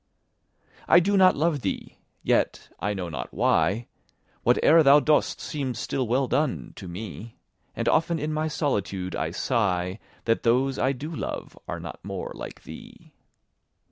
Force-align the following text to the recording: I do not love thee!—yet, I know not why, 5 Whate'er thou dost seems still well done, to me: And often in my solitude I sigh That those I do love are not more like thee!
I 0.87 0.99
do 0.99 1.15
not 1.15 1.35
love 1.35 1.61
thee!—yet, 1.61 2.69
I 2.79 2.95
know 2.95 3.07
not 3.07 3.31
why, 3.31 3.85
5 4.43 4.43
Whate'er 4.57 4.81
thou 4.81 4.99
dost 4.99 5.39
seems 5.39 5.77
still 5.77 6.07
well 6.07 6.27
done, 6.27 6.73
to 6.77 6.87
me: 6.87 7.37
And 7.75 7.87
often 7.87 8.17
in 8.17 8.33
my 8.33 8.47
solitude 8.47 9.15
I 9.15 9.29
sigh 9.29 9.99
That 10.25 10.41
those 10.41 10.79
I 10.79 10.91
do 10.93 11.15
love 11.15 11.55
are 11.67 11.79
not 11.79 12.03
more 12.03 12.31
like 12.33 12.63
thee! 12.63 13.13